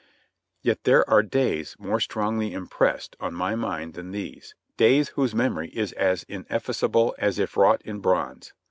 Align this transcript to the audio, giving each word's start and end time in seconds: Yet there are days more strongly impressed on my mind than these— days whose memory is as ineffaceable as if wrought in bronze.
Yet 0.63 0.83
there 0.83 1.07
are 1.07 1.21
days 1.21 1.75
more 1.77 1.99
strongly 1.99 2.53
impressed 2.53 3.15
on 3.19 3.35
my 3.35 3.53
mind 3.53 3.93
than 3.93 4.09
these— 4.09 4.55
days 4.75 5.09
whose 5.09 5.35
memory 5.35 5.69
is 5.69 5.91
as 5.91 6.23
ineffaceable 6.23 7.13
as 7.19 7.37
if 7.37 7.55
wrought 7.55 7.83
in 7.83 7.99
bronze. 7.99 8.51